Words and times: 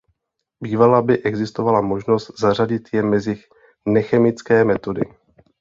Bývala 0.63 1.01
by 1.01 1.23
existovala 1.23 1.81
možnost 1.81 2.39
zařadit 2.39 2.89
je 2.93 3.03
mezi 3.03 3.37
nechemické 3.87 4.65
metody. 4.65 5.01